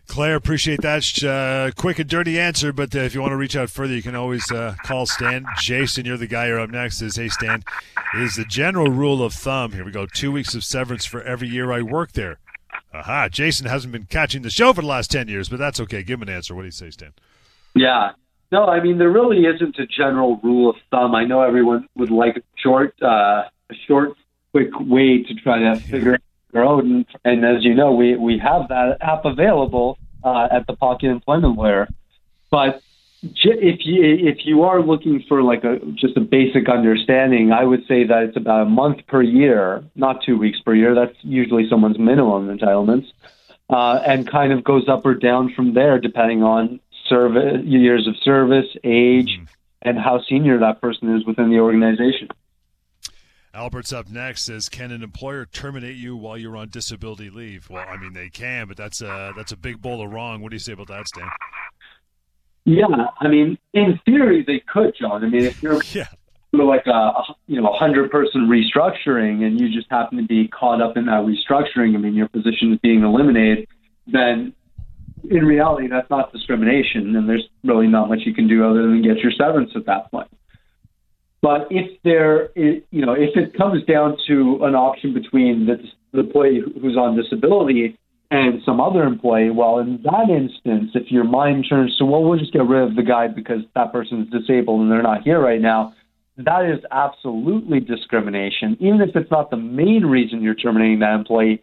[0.08, 2.72] Claire, appreciate that uh, quick and dirty answer.
[2.72, 5.44] But uh, if you want to reach out further, you can always uh, call Stan.
[5.58, 6.46] Jason, you're the guy.
[6.46, 7.02] You're up next.
[7.02, 7.64] Is hey Stan,
[8.14, 9.72] is the general rule of thumb?
[9.72, 10.06] Here we go.
[10.06, 12.38] Two weeks of severance for every year I work there.
[12.94, 13.28] Aha!
[13.28, 16.02] Jason hasn't been catching the show for the last ten years, but that's okay.
[16.02, 16.54] Give him an answer.
[16.54, 17.12] What do you say, Stan?
[17.74, 18.12] Yeah.
[18.52, 21.14] No, I mean there really isn't a general rule of thumb.
[21.14, 24.12] I know everyone would like a short, uh, a short,
[24.52, 26.18] quick way to try to figure
[26.54, 26.84] out.
[26.84, 31.08] And, and as you know, we we have that app available uh, at the Pocket
[31.08, 31.88] Employment Lawyer.
[32.50, 32.80] But
[33.22, 37.86] if you if you are looking for like a just a basic understanding, I would
[37.86, 40.94] say that it's about a month per year, not two weeks per year.
[40.94, 43.06] That's usually someone's minimum entitlements,
[43.70, 48.14] uh, and kind of goes up or down from there depending on service years of
[48.22, 49.48] service, age, mm.
[49.82, 52.28] and how senior that person is within the organization.
[53.56, 54.44] Albert's up next.
[54.44, 58.28] Says, "Can an employer terminate you while you're on disability leave?" Well, I mean they
[58.28, 60.42] can, but that's a that's a big bowl of wrong.
[60.42, 61.28] What do you say about that, Stan?
[62.66, 62.86] Yeah,
[63.20, 65.24] I mean, in theory they could, John.
[65.24, 66.08] I mean, if you're yeah.
[66.52, 67.12] like a
[67.46, 71.06] you know a hundred person restructuring and you just happen to be caught up in
[71.06, 73.68] that restructuring, I mean your position is being eliminated,
[74.06, 74.52] then
[75.30, 79.02] in reality that's not discrimination, and there's really not much you can do other than
[79.02, 80.28] get your severance at that point.
[81.42, 85.76] But if there, you know, if it comes down to an option between the,
[86.12, 87.98] the employee who's on disability
[88.30, 92.38] and some other employee, well, in that instance, if your mind turns to, well, we'll
[92.38, 95.40] just get rid of the guy because that person is disabled and they're not here
[95.40, 95.94] right now,
[96.38, 98.76] that is absolutely discrimination.
[98.80, 101.62] Even if it's not the main reason you're terminating that employee,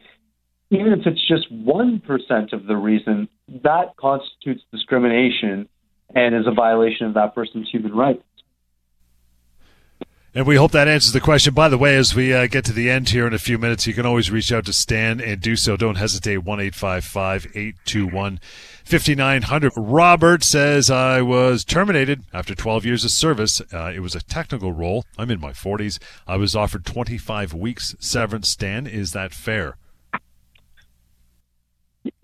[0.75, 3.27] even if it's just 1% of the reason,
[3.63, 5.67] that constitutes discrimination
[6.15, 8.23] and is a violation of that person's human rights.
[10.35, 11.53] And we hope that answers the question.
[11.53, 13.85] By the way, as we uh, get to the end here in a few minutes,
[13.85, 15.77] you can always reach out to Stan and do so.
[15.77, 16.37] Don't hesitate.
[16.39, 18.39] 1 821
[18.83, 19.73] 5900.
[19.77, 23.61] Robert says, I was terminated after 12 years of service.
[23.71, 25.05] Uh, it was a technical role.
[25.19, 25.99] I'm in my 40s.
[26.25, 28.49] I was offered 25 weeks severance.
[28.49, 29.77] Stan, is that fair?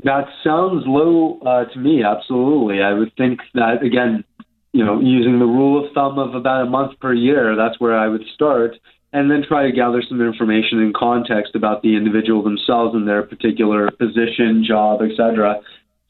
[0.04, 2.82] That sounds low uh, to me, absolutely.
[2.82, 4.24] I would think that, again,
[4.72, 7.98] you know, using the rule of thumb of about a month per year, that's where
[7.98, 8.76] I would start,
[9.14, 13.24] and then try to gather some information and context about the individual themselves and their
[13.24, 15.60] particular position, job, etc.,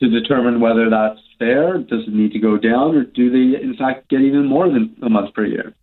[0.01, 1.77] to determine whether that's fair.
[1.77, 4.95] Does it need to go down, or do they, in fact, get even more than
[5.03, 5.73] a month per year?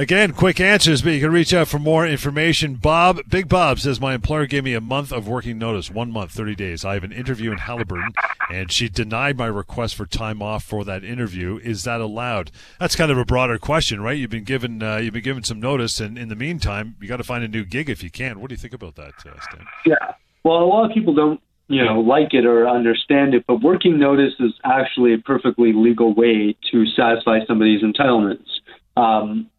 [0.00, 2.76] Again, quick answers, but you can reach out for more information.
[2.76, 6.30] Bob, Big Bob says my employer gave me a month of working notice, one month,
[6.30, 6.86] 30 days.
[6.86, 8.14] I have an interview in Haliburton,
[8.50, 11.60] and she denied my request for time off for that interview.
[11.62, 12.50] Is that allowed?
[12.78, 14.16] That's kind of a broader question, right?
[14.16, 17.18] You've been given uh, you've been given some notice, and in the meantime, you got
[17.18, 18.40] to find a new gig if you can.
[18.40, 19.66] What do you think about that, uh, Stan?
[19.84, 23.56] Yeah, well, a lot of people don't you know like it or understand it, but
[23.56, 28.48] working notice is actually a perfectly legal way to satisfy somebody's entitlements.
[28.96, 29.49] Um,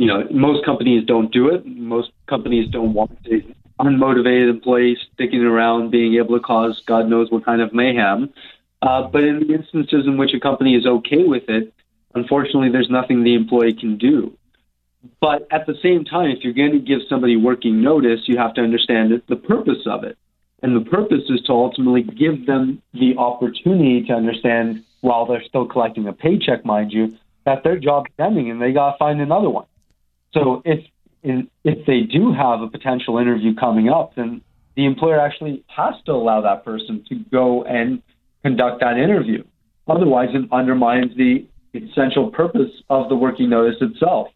[0.00, 1.66] you know, most companies don't do it.
[1.66, 3.42] Most companies don't want to
[3.78, 8.32] unmotivated employees sticking around, being able to cause God knows what kind of mayhem.
[8.80, 11.74] Uh, but in the instances in which a company is okay with it,
[12.14, 14.34] unfortunately, there's nothing the employee can do.
[15.20, 18.54] But at the same time, if you're going to give somebody working notice, you have
[18.54, 20.16] to understand the purpose of it.
[20.62, 25.66] And the purpose is to ultimately give them the opportunity to understand, while they're still
[25.66, 29.20] collecting a paycheck, mind you, that their job is ending and they got to find
[29.20, 29.66] another one.
[30.32, 30.84] So if
[31.22, 34.40] if they do have a potential interview coming up, then
[34.74, 38.02] the employer actually has to allow that person to go and
[38.42, 39.44] conduct that interview.
[39.86, 44.28] Otherwise, it undermines the essential purpose of the working notice itself.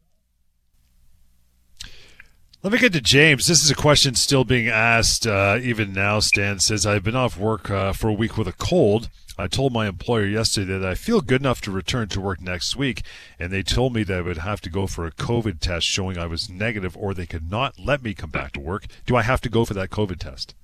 [2.62, 3.46] Let me get to James.
[3.46, 6.20] This is a question still being asked uh, even now.
[6.20, 9.10] Stan says, I've been off work uh, for a week with a cold.
[9.36, 12.76] I told my employer yesterday that I feel good enough to return to work next
[12.76, 13.02] week,
[13.38, 16.16] and they told me that I would have to go for a COVID test showing
[16.16, 18.86] I was negative, or they could not let me come back to work.
[19.06, 20.54] Do I have to go for that COVID test?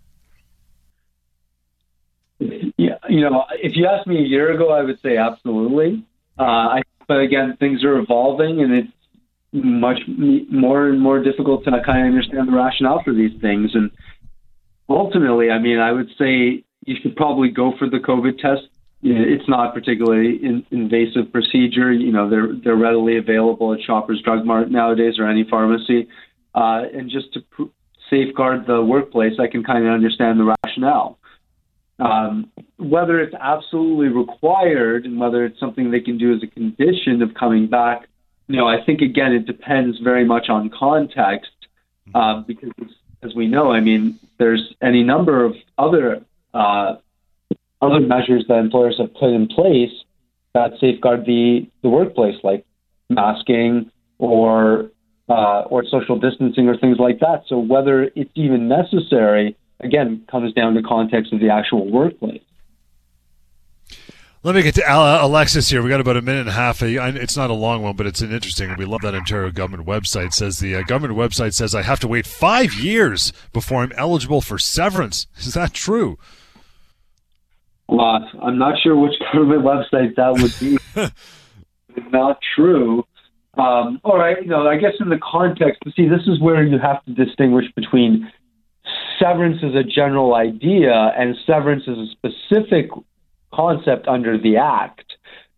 [2.39, 6.05] Yeah, you know, if you asked me a year ago, I would say absolutely.
[6.39, 8.93] Uh, I, but again, things are evolving, and it's
[9.53, 13.73] much more and more difficult to kind of understand the rationale for these things.
[13.75, 13.91] And
[14.89, 18.63] ultimately, I mean, I would say you should probably go for the COVID test.
[19.03, 21.91] It's not particularly in, invasive procedure.
[21.91, 26.07] You know, they're they're readily available at Shoppers Drug Mart nowadays or any pharmacy.
[26.55, 27.73] Uh, and just to pr-
[28.11, 31.19] safeguard the workplace, I can kind of understand the rationale.
[31.99, 37.23] Um, whether it's absolutely required and whether it's something they can do as a condition
[37.23, 38.09] of coming back,
[38.49, 41.51] you know, I think again it depends very much on context
[42.15, 42.71] uh, because
[43.23, 46.25] as we know, I mean, there's any number of other
[46.55, 46.97] uh,
[47.81, 49.91] other measures that employers have put in place
[50.55, 52.65] that safeguard the, the workplace, like
[53.09, 54.91] masking or
[55.29, 57.45] uh, or social distancing or things like that.
[57.47, 62.43] So whether it's even necessary, again, comes down to context of the actual workplace.
[64.43, 65.83] Let me get to Alexis here.
[65.83, 66.83] We got about a minute and a half.
[66.83, 68.75] It's not a long one, but it's an interesting.
[68.79, 70.33] We love that Ontario government website.
[70.33, 74.41] says the uh, government website says I have to wait five years before I'm eligible
[74.41, 75.27] for severance.
[75.37, 76.19] Is that true?
[77.91, 82.11] Well, I'm not sure which government website that would be.
[82.13, 83.05] not true.
[83.59, 86.79] Um, all right, you know, I guess in the context, see, this is where you
[86.79, 88.31] have to distinguish between
[89.19, 92.91] severance as a general idea and severance as a specific
[93.53, 95.05] concept under the Act.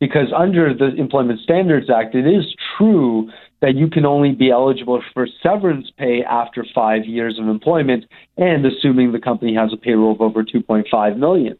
[0.00, 2.44] Because under the Employment Standards Act, it is
[2.76, 3.30] true
[3.60, 8.06] that you can only be eligible for severance pay after five years of employment
[8.36, 11.56] and assuming the company has a payroll of over 2.5 million.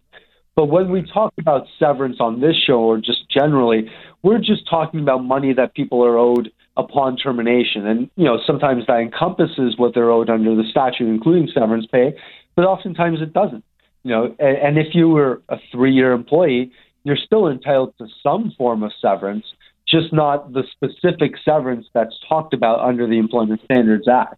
[0.54, 3.90] But when we talk about severance on this show or just generally,
[4.22, 7.86] we're just talking about money that people are owed upon termination.
[7.86, 12.14] And, you know, sometimes that encompasses what they're owed under the statute, including severance pay,
[12.54, 13.64] but oftentimes it doesn't.
[14.04, 16.72] You know, and, and if you were a three-year employee,
[17.04, 19.44] you're still entitled to some form of severance,
[19.88, 24.36] just not the specific severance that's talked about under the Employment Standards Act.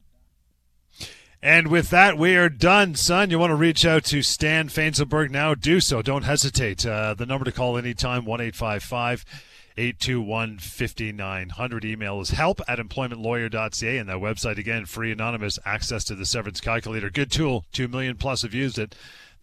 [1.44, 3.28] And with that, we are done, son.
[3.28, 5.54] You want to reach out to Stan Fainzilberg now?
[5.54, 6.00] Do so.
[6.00, 6.86] Don't hesitate.
[6.86, 11.84] Uh, the number to call anytime, 1 821 5900.
[11.84, 13.98] Email is help at employmentlawyer.ca.
[13.98, 17.10] And that website, again, free, anonymous, access to the severance calculator.
[17.10, 17.66] Good tool.
[17.72, 18.94] Two million plus have used it.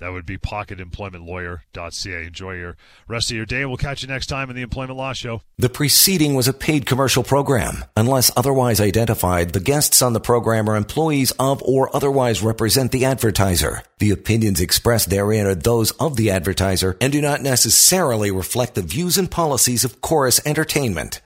[0.02, 2.26] That would be pocketemploymentlawyer.ca.
[2.26, 2.76] Enjoy your
[3.08, 5.44] rest of your day, we'll catch you next time in the Employment Law Show.
[5.60, 7.86] The preceding was a paid commercial program.
[7.96, 13.06] Unless otherwise identified, the guests on the program are employees of or otherwise represent the
[13.06, 13.84] advertiser.
[14.00, 18.82] The opinions expressed therein are those of the advertiser and do not necessarily reflect the
[18.82, 21.22] views and policies of Corus Entertainment.